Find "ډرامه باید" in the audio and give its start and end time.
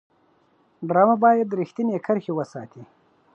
0.87-1.55